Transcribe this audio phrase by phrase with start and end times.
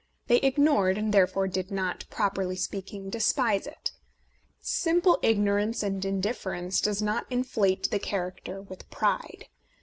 [0.25, 3.91] They ignored, and therefore did not, properly speaking, despise it.
[4.59, 9.45] Simple ignorance and indifference does not inflate the character with pride.